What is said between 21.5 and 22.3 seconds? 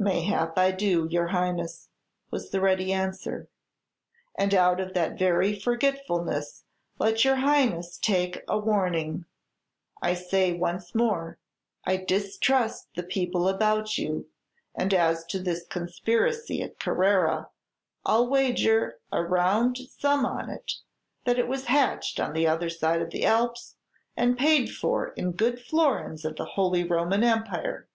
hatched